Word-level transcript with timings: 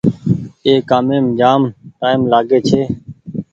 اي 0.65 0.73
ڪآميم 0.89 1.25
جآم 1.39 1.61
ٽآئيم 1.99 2.21
لآگي 2.31 2.59
ڇي۔ 2.67 2.81